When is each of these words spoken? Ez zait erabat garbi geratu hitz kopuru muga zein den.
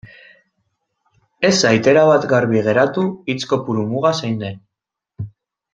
Ez 1.49 1.51
zait 1.65 1.89
erabat 1.93 2.25
garbi 2.33 2.65
geratu 2.69 3.05
hitz 3.35 3.39
kopuru 3.53 3.87
muga 3.95 4.17
zein 4.23 4.45
den. 4.47 4.59